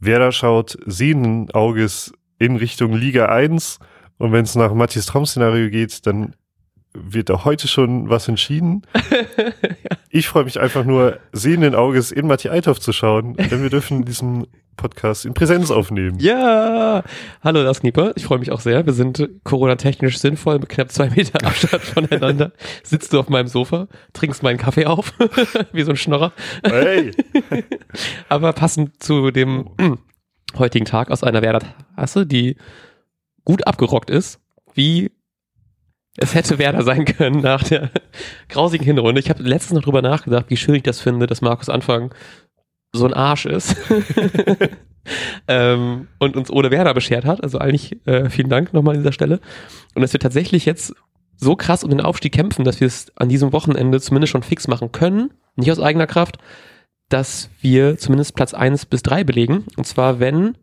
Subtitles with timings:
[0.00, 3.78] Werder schaut sehenden Auges in Richtung Liga 1
[4.18, 6.34] und wenn es nach Matthias Traum-Szenario geht, dann
[6.92, 8.82] wird da heute schon was entschieden.
[10.12, 14.04] Ich freue mich einfach nur, sehenden Auges in Matthias Eithoff zu schauen, denn wir dürfen
[14.04, 14.48] diesen
[14.80, 16.18] Podcast in Präsenz aufnehmen.
[16.20, 17.04] Ja,
[17.44, 18.86] hallo Lars Knieper, ich freue mich auch sehr.
[18.86, 22.52] Wir sind Corona-technisch sinnvoll mit knapp zwei Meter Abstand voneinander.
[22.82, 25.12] Sitzt du auf meinem Sofa, trinkst meinen Kaffee auf,
[25.72, 26.32] wie so ein Schnorrer.
[26.64, 27.10] Hey!
[28.30, 29.68] Aber passend zu dem
[30.58, 32.56] heutigen Tag aus einer Werder-Tasse, die
[33.44, 34.40] gut abgerockt ist,
[34.72, 35.10] wie
[36.16, 37.90] es hätte Werder sein können nach der
[38.48, 39.20] grausigen Hinrunde.
[39.20, 42.14] Ich habe letztens noch drüber nachgedacht, wie schön ich das finde, dass Markus Anfang
[42.92, 43.76] so ein Arsch ist
[45.48, 47.42] ähm, und uns ohne Werder beschert hat.
[47.42, 49.40] Also eigentlich äh, vielen Dank nochmal an dieser Stelle.
[49.94, 50.94] Und dass wir tatsächlich jetzt
[51.36, 54.68] so krass um den Aufstieg kämpfen, dass wir es an diesem Wochenende zumindest schon fix
[54.68, 56.38] machen können, nicht aus eigener Kraft,
[57.08, 59.64] dass wir zumindest Platz eins bis drei belegen.
[59.76, 60.56] Und zwar, wenn,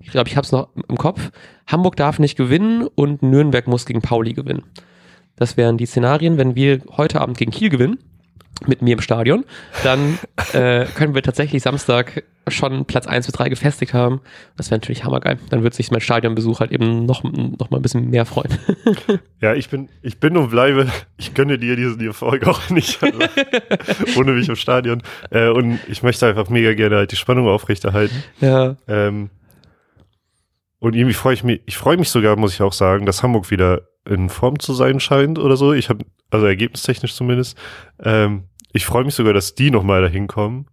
[0.00, 1.30] ich glaube, ich habe es noch im Kopf,
[1.66, 4.64] Hamburg darf nicht gewinnen und Nürnberg muss gegen Pauli gewinnen.
[5.36, 7.98] Das wären die Szenarien, wenn wir heute Abend gegen Kiel gewinnen,
[8.66, 9.44] mit mir im Stadion,
[9.82, 10.18] dann
[10.52, 14.20] äh, können wir tatsächlich Samstag schon Platz 1 bis 3 gefestigt haben.
[14.56, 15.38] Das wäre natürlich hammergeil.
[15.50, 18.50] Dann wird sich mein Stadionbesuch halt eben noch, noch mal ein bisschen mehr freuen.
[19.40, 23.02] Ja, ich bin, ich bin und bleibe, ich gönne dir diese die Folge auch nicht,
[23.02, 23.18] also,
[24.16, 25.02] ohne mich im Stadion.
[25.28, 28.24] Äh, und ich möchte einfach mega gerne halt die Spannung aufrechterhalten.
[28.40, 28.76] ja.
[28.88, 29.28] Ähm,
[30.84, 33.50] und irgendwie freue ich mich, ich freue mich sogar, muss ich auch sagen, dass Hamburg
[33.50, 35.72] wieder in Form zu sein scheint oder so.
[35.72, 37.56] Ich habe, also ergebnistechnisch zumindest.
[37.98, 40.66] Ähm, ich freue mich sogar, dass die nochmal dahin kommen.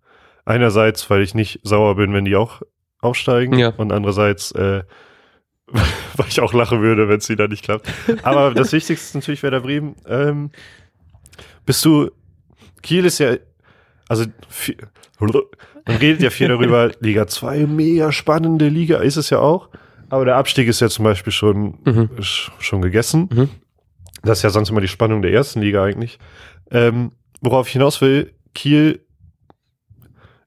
[0.44, 2.62] Einerseits, weil ich nicht sauer bin, wenn die auch
[3.00, 3.58] aufsteigen.
[3.58, 3.70] Ja.
[3.70, 4.84] Und andererseits, äh,
[5.68, 7.88] weil ich auch lachen würde, wenn es wieder nicht klappt.
[8.24, 9.96] Aber das Wichtigste ist natürlich Werder Bremen.
[10.06, 10.52] Ähm,
[11.66, 12.12] bist du,
[12.82, 13.38] Kiel ist ja,
[14.10, 14.76] also viel,
[15.20, 15.32] man
[15.88, 19.70] redet ja viel darüber, Liga 2, mega spannende Liga, ist es ja auch.
[20.12, 22.10] Aber der Abstieg ist ja zum Beispiel schon, Mhm.
[22.20, 23.30] sch- schon gegessen.
[23.32, 23.50] Mhm.
[24.24, 26.20] Das ist ja sonst immer die Spannung der ersten Liga eigentlich.
[26.70, 27.12] Ähm,
[27.42, 29.00] worauf ich hinaus will, Kiel,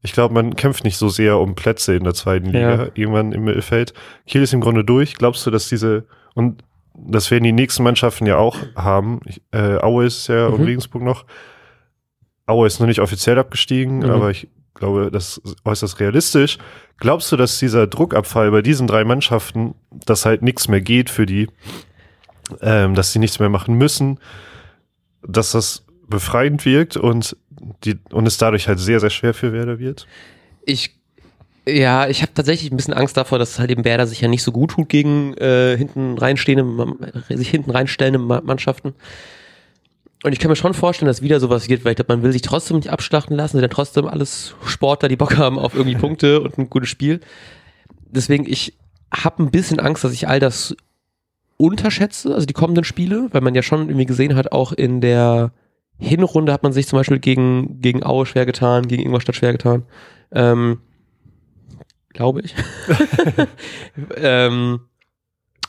[0.03, 2.88] ich glaube, man kämpft nicht so sehr um Plätze in der zweiten Liga, Ja.
[2.94, 3.94] irgendwann im Mittelfeld.
[4.26, 5.14] Kiel ist im Grunde durch.
[5.14, 6.62] Glaubst du, dass diese, und
[6.94, 9.20] das werden die nächsten Mannschaften ja auch haben.
[9.24, 10.66] Ich, äh, Aue ist ja und Mhm.
[10.66, 11.24] Regensburg noch.
[12.47, 14.10] Aue ist noch nicht offiziell abgestiegen, Mhm.
[14.10, 16.59] aber ich glaube, das ist äußerst realistisch.
[16.99, 21.27] Glaubst du, dass dieser Druckabfall bei diesen drei Mannschaften, dass halt nichts mehr geht für
[21.27, 21.49] die,
[22.60, 24.19] ähm, dass sie nichts mehr machen müssen,
[25.22, 27.37] dass das befreiend wirkt und
[27.84, 30.06] die und es dadurch halt sehr, sehr schwer für Werder wird?
[30.66, 30.94] Ich
[31.66, 34.43] ja, ich habe tatsächlich ein bisschen Angst davor, dass halt eben Werder sich ja nicht
[34.43, 36.66] so gut tut gegen äh, hinten reinstehende,
[37.31, 38.93] sich hinten reinstellende Ma- Mannschaften.
[40.24, 42.32] Und ich kann mir schon vorstellen, dass wieder sowas wird, weil ich glaube, man will
[42.32, 45.96] sich trotzdem nicht abschlachten lassen, sind ja trotzdem alles Sportler, die Bock haben auf irgendwie
[45.96, 47.20] Punkte und ein gutes Spiel.
[48.06, 48.72] Deswegen, ich
[49.14, 50.74] habe ein bisschen Angst, dass ich all das
[51.58, 55.52] unterschätze, also die kommenden Spiele, weil man ja schon irgendwie gesehen hat, auch in der
[55.98, 59.82] Hinrunde hat man sich zum Beispiel gegen, gegen Aue schwer getan, gegen Ingolstadt schwer getan.
[60.32, 60.80] Ähm,
[62.08, 62.54] glaube ich.
[64.16, 64.80] ähm,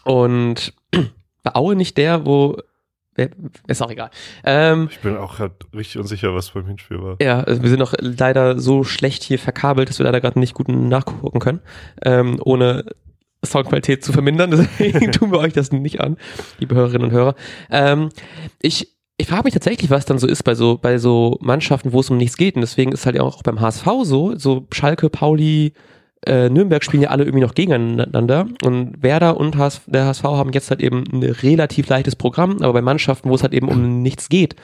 [0.05, 0.73] und
[1.43, 2.57] war Aue nicht der, wo
[3.67, 4.09] ist auch egal.
[4.43, 7.17] Ähm, Ich bin auch grad richtig unsicher, was beim Hinspiel war.
[7.21, 10.53] ja, also wir sind noch leider so schlecht hier verkabelt, dass wir leider gerade nicht
[10.53, 11.61] gut nachgucken können,
[12.03, 12.85] ähm, ohne
[13.45, 14.51] Soundqualität zu vermindern.
[14.79, 16.17] Deswegen tun wir euch das nicht an,
[16.59, 17.35] liebe Hörerinnen und Hörer.
[17.69, 18.09] Ähm,
[18.61, 22.01] ich ich frage mich tatsächlich, was dann so ist bei so bei so Mannschaften, wo
[22.01, 22.55] es um nichts geht.
[22.55, 25.71] Und deswegen ist halt auch beim HSV so, so Schalke, Pauli,
[26.25, 28.47] äh, Nürnberg spielen ja alle irgendwie noch gegeneinander.
[28.63, 32.73] Und Werder und HS, der HSV haben jetzt halt eben ein relativ leichtes Programm, aber
[32.73, 34.55] bei Mannschaften, wo es halt eben um nichts geht,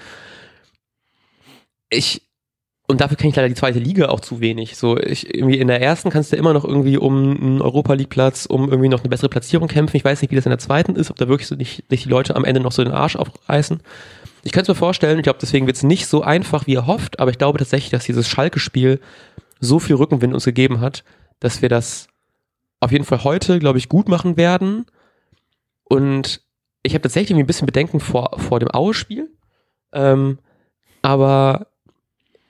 [1.89, 2.21] ich
[2.91, 4.75] und dafür kenne ich leider die zweite Liga auch zu wenig.
[4.75, 8.09] So, ich, irgendwie in der ersten kannst du immer noch irgendwie um einen Europa League
[8.09, 9.95] Platz, um irgendwie noch eine bessere Platzierung kämpfen.
[9.95, 12.03] Ich weiß nicht, wie das in der zweiten ist, ob da wirklich so nicht, nicht
[12.03, 13.79] die Leute am Ende noch so den Arsch aufreißen.
[14.43, 16.85] Ich könnte es mir vorstellen, ich glaube, deswegen wird es nicht so einfach, wie er
[16.85, 18.99] hofft, aber ich glaube tatsächlich, dass dieses Schalke-Spiel
[19.61, 21.05] so viel Rückenwind uns gegeben hat,
[21.41, 22.07] dass wir das
[22.79, 24.85] auf jeden Fall heute, glaube ich, gut machen werden.
[25.83, 26.41] Und
[26.83, 29.29] ich habe tatsächlich ein bisschen Bedenken vor, vor dem Aue-Spiel.
[29.91, 30.39] Ähm,
[31.01, 31.67] aber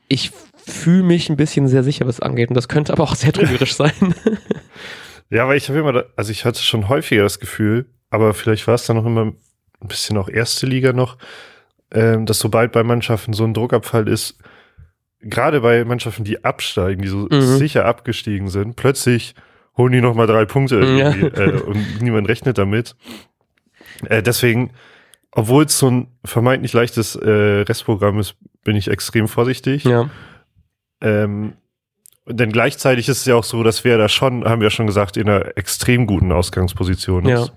[0.08, 2.50] ich fühle mich ein bisschen sehr sicher, was es angeht.
[2.50, 4.14] Und das könnte aber auch sehr trügerisch sein.
[5.30, 8.76] Ja, aber ich habe immer, also ich hatte schon häufiger das Gefühl, aber vielleicht war
[8.76, 11.18] es dann noch immer ein bisschen auch erste Liga noch,
[11.92, 14.38] ähm, dass sobald bei Mannschaften so ein Druckabfall ist,
[15.24, 17.42] gerade bei Mannschaften, die absteigen, die so Mhm.
[17.58, 19.36] sicher abgestiegen sind, plötzlich
[19.78, 21.14] holen die noch mal drei Punkte Ja.
[21.14, 22.96] irgendwie, äh, und niemand rechnet damit.
[24.06, 24.72] Äh, deswegen,
[25.32, 29.84] obwohl es so ein vermeintlich leichtes äh, Restprogramm ist, bin ich extrem vorsichtig.
[29.86, 30.10] ja.
[31.02, 31.54] Ähm,
[32.28, 35.18] denn gleichzeitig ist es ja auch so, dass wir da schon, haben wir schon gesagt,
[35.18, 37.44] in einer extrem guten Ausgangsposition Ja.
[37.44, 37.54] ist.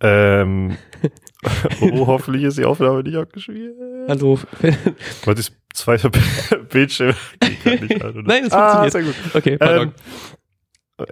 [0.00, 0.76] Ähm,
[1.80, 3.76] oh, hoffentlich ist die Aufnahme nicht abgeschmiert.
[4.08, 4.38] Hallo.
[5.24, 6.10] Weil das zweite
[6.70, 8.22] Bildschirm geht grad nicht an.
[8.26, 8.92] Nein, das ah, funktioniert.
[8.92, 9.34] sehr gut.
[9.34, 9.92] Okay, pardon.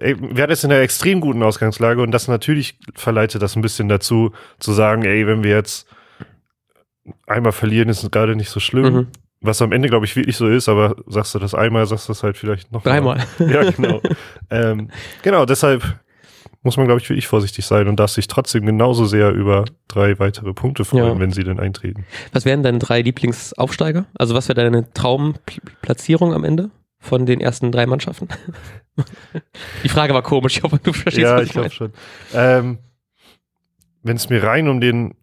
[0.00, 3.62] Ähm, wir hatten jetzt in einer extrem guten Ausgangslage und das natürlich verleitet das ein
[3.62, 5.86] bisschen dazu, zu sagen, ey, wenn wir jetzt
[7.26, 8.94] einmal verlieren, ist es gerade nicht so schlimm.
[8.94, 9.06] mhm.
[9.42, 12.12] Was am Ende, glaube ich, wirklich so ist, aber sagst du das einmal, sagst du
[12.12, 13.22] das halt vielleicht noch Dreimal.
[13.38, 13.50] Mal.
[13.50, 14.00] Ja, genau.
[14.48, 14.88] ähm,
[15.20, 15.82] genau, deshalb
[16.64, 20.18] muss man, glaube ich, wirklich vorsichtig sein und darf sich trotzdem genauso sehr über drei
[20.18, 21.18] weitere Punkte freuen, Ja.
[21.20, 22.04] wenn sie denn eintreten.
[22.32, 24.06] Was wären deine drei Lieblingsaufsteiger?
[24.18, 28.28] Also was wäre deine Traumplatzierung am Ende von den ersten drei Mannschaften?
[29.84, 31.92] Die Frage war komisch, ich hoffe, du verstehst, ja, was ich ich glaube schon.
[32.32, 32.78] Ähm,
[34.02, 35.14] wenn es mir rein um den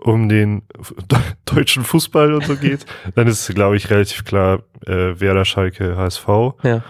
[0.00, 0.62] um den
[1.44, 5.96] deutschen Fußball und so geht, dann ist es, glaube ich, relativ klar äh, Werder, Schalke,
[5.96, 6.26] HSV.
[6.64, 6.82] Ja.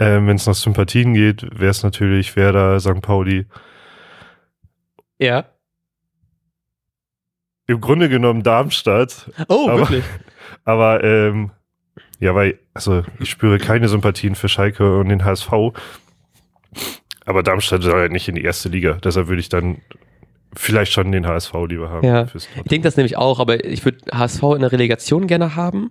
[0.00, 3.00] Ähm, wenn es nach Sympathien geht, wäre es natürlich Werder, St.
[3.02, 3.46] Pauli.
[5.18, 5.44] Ja.
[7.66, 10.04] Im Grunde genommen Darmstadt, Oh, Aber- wirklich?
[10.64, 11.50] aber ähm,
[12.18, 15.50] ja, weil, also ich spüre keine Sympathien für Schalke und den HSV.
[17.24, 18.94] Aber Darmstadt soll ja nicht in die erste Liga.
[19.04, 19.78] Deshalb würde ich dann
[20.56, 22.06] vielleicht schon den HSV lieber haben.
[22.06, 22.26] Ja.
[22.34, 25.90] Ich denke das nämlich auch, aber ich würde HSV in der Relegation gerne haben.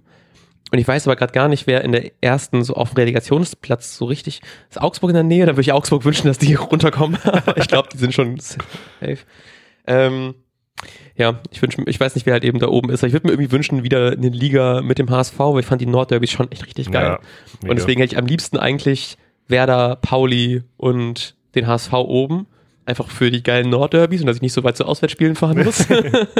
[0.71, 3.97] Und ich weiß aber gerade gar nicht, wer in der ersten so auf dem Relegationsplatz
[3.97, 4.81] so richtig ist.
[4.81, 5.45] Augsburg in der Nähe?
[5.45, 7.17] Da würde ich Augsburg wünschen, dass die runterkommen.
[7.23, 9.19] aber ich glaube, die sind schon safe.
[9.87, 10.35] Ähm,
[11.15, 13.03] ja, ich wünsche, ich weiß nicht, wer halt eben da oben ist.
[13.03, 15.85] Ich würde mir irgendwie wünschen, wieder eine Liga mit dem HSV, weil ich fand die
[15.85, 17.17] Nordderbys schon echt richtig geil.
[17.63, 17.69] Ja.
[17.69, 19.17] Und deswegen hätte ich am liebsten eigentlich
[19.47, 22.47] Werder, Pauli und den HSV oben.
[22.85, 25.85] Einfach für die geilen Nordderbys und dass ich nicht so weit zu Auswärtsspielen fahren muss.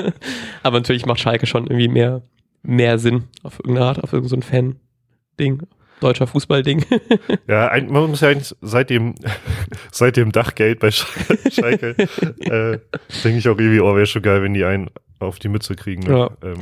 [0.64, 2.22] Aber natürlich macht Schalke schon irgendwie mehr,
[2.64, 5.62] mehr Sinn auf irgendeine Art, auf irgendein so Fan-Ding.
[6.02, 6.86] Deutscher Fußball-Ding.
[7.48, 9.16] Ja, ein, man muss ja eigentlich seit dem,
[9.92, 11.90] seit dem Dachgeld bei Sch- Schalke,
[12.40, 12.80] äh,
[13.24, 14.90] denke ich auch irgendwie, oh, wäre schon geil, wenn die einen
[15.20, 16.04] auf die Mütze kriegen.
[16.04, 16.10] Ne?
[16.12, 16.32] Ja.
[16.44, 16.60] Ähm,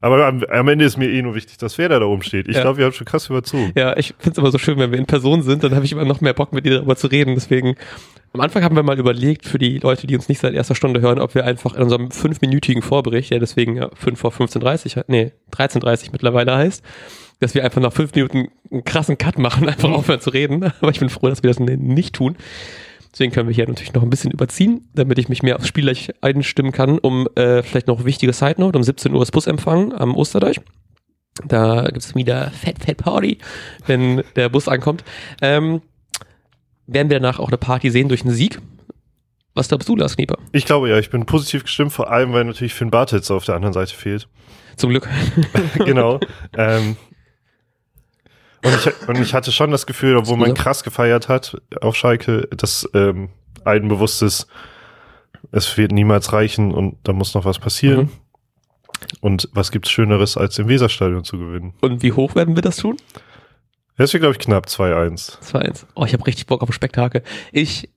[0.00, 2.48] aber am, am Ende ist mir eh nur wichtig, dass Werder da oben steht.
[2.48, 2.62] Ich Ja.
[2.62, 3.72] glaube, wir haben schon krass überzogen.
[3.74, 5.92] ja, ich finde es immer so schön, wenn wir in Person sind, dann habe ich
[5.92, 7.34] immer noch mehr Bock, mit dir darüber zu reden.
[7.34, 7.76] Deswegen,
[8.32, 11.00] am Anfang haben wir mal überlegt, für die Leute, die uns nicht seit erster Stunde
[11.00, 15.08] hören, ob wir einfach in unserem fünfminütigen Vorbericht, der deswegen ja 5 vor 15.30 hat,
[15.08, 16.82] nee, 13.30 mittlerweile heißt,
[17.40, 20.62] dass wir einfach nach fünf Minuten einen krassen Cut machen, einfach aufhören zu reden.
[20.80, 22.36] Aber ich bin froh, dass wir das nicht tun.
[23.12, 25.92] Deswegen können wir hier natürlich noch ein bisschen überziehen, damit ich mich mehr aufs Spiel
[26.20, 30.14] einstimmen kann, um äh, vielleicht noch wichtige Side Note, um 17 Uhr ist Busempfang am
[30.14, 30.60] Osterdeich.
[31.44, 33.38] Da gibt es wieder Fat Fat Party,
[33.86, 35.04] wenn der Bus ankommt.
[35.40, 35.80] Ähm,
[36.86, 38.60] werden wir danach auch eine Party sehen durch einen Sieg?
[39.54, 40.38] Was glaubst du, Lars Knieper?
[40.52, 43.56] Ich glaube ja, ich bin positiv gestimmt, vor allem, weil natürlich Finn Bartels auf der
[43.56, 44.28] anderen Seite fehlt.
[44.76, 45.08] Zum Glück.
[45.84, 46.20] genau.
[46.56, 46.96] ähm,
[48.62, 52.48] und, ich, und ich hatte schon das Gefühl, obwohl man krass gefeiert hat auf Schalke,
[52.56, 53.30] dass ähm,
[53.64, 54.46] allen bewusst ist,
[55.52, 58.00] es wird niemals reichen und da muss noch was passieren.
[58.00, 58.10] Mhm.
[59.20, 61.74] Und was gibt's Schöneres, als im Weserstadion zu gewinnen?
[61.80, 62.96] Und wie hoch werden wir das tun?
[63.96, 65.40] Das wird, glaube ich, knapp 2-1.
[65.42, 65.84] 2-1.
[65.94, 67.22] Oh, ich habe richtig Bock auf ein Spektakel.
[67.52, 67.88] Ich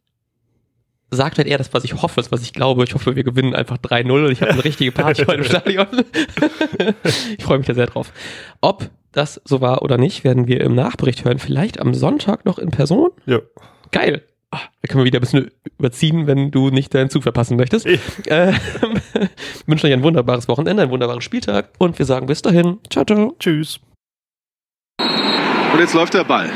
[1.12, 2.84] sage halt eher das, was ich hoffe, das, was ich glaube.
[2.84, 5.88] Ich hoffe, wir gewinnen einfach 3-0 und ich habe eine richtige Party heute im Stadion.
[7.38, 8.12] ich freue mich da sehr drauf.
[8.62, 11.40] Ob das so war oder nicht, werden wir im Nachbericht hören.
[11.40, 13.12] Vielleicht am Sonntag noch in Person.
[13.26, 13.40] Ja.
[13.92, 14.24] Geil.
[14.52, 15.50] Ah, da können wir wieder ein bisschen
[15.80, 17.86] überziehen, wenn du nicht deinen Zug verpassen möchtest.
[17.88, 18.54] Ich- Äh,
[19.66, 22.78] wünschen euch ein wunderbares Wochenende, einen wunderbaren Spieltag und wir sagen bis dahin.
[22.90, 23.36] Ciao, ciao.
[23.40, 23.80] Tschüss.
[25.00, 26.52] Und jetzt läuft der Ball.